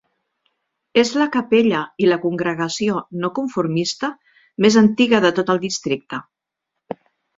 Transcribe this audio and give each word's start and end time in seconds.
És 1.01 1.11
la 1.21 1.27
capella 1.35 1.81
i 2.05 2.07
la 2.09 2.17
congregació 2.23 2.97
no-conformista 3.25 4.09
més 4.67 4.79
antiga 4.85 5.21
de 5.27 5.33
tot 5.41 5.53
el 5.57 5.63
districte. 5.67 6.21